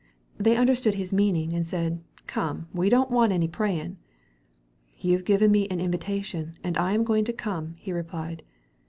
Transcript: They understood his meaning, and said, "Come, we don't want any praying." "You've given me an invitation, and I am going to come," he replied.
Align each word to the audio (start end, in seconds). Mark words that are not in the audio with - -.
They 0.39 0.57
understood 0.57 0.95
his 0.95 1.13
meaning, 1.13 1.53
and 1.53 1.63
said, 1.63 2.03
"Come, 2.25 2.67
we 2.73 2.89
don't 2.89 3.11
want 3.11 3.31
any 3.31 3.47
praying." 3.47 3.97
"You've 4.97 5.25
given 5.25 5.51
me 5.51 5.67
an 5.67 5.79
invitation, 5.79 6.57
and 6.63 6.75
I 6.75 6.93
am 6.93 7.03
going 7.03 7.23
to 7.25 7.33
come," 7.33 7.75
he 7.77 7.91
replied. 7.93 8.41